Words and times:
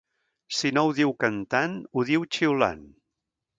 Si 0.59 0.71
no 0.77 0.83
ho 0.87 0.95
diu 1.01 1.13
cantant, 1.25 1.77
ho 1.99 2.07
diu 2.11 2.27
xiulant. 2.39 2.85